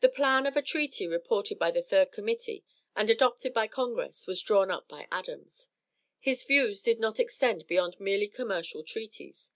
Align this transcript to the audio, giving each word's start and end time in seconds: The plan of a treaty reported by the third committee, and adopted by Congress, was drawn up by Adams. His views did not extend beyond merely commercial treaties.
The 0.00 0.08
plan 0.08 0.46
of 0.46 0.56
a 0.56 0.62
treaty 0.62 1.06
reported 1.06 1.60
by 1.60 1.70
the 1.70 1.80
third 1.80 2.10
committee, 2.10 2.64
and 2.96 3.08
adopted 3.08 3.54
by 3.54 3.68
Congress, 3.68 4.26
was 4.26 4.42
drawn 4.42 4.68
up 4.68 4.88
by 4.88 5.06
Adams. 5.12 5.68
His 6.18 6.42
views 6.42 6.82
did 6.82 6.98
not 6.98 7.20
extend 7.20 7.68
beyond 7.68 8.00
merely 8.00 8.26
commercial 8.26 8.82
treaties. 8.82 9.52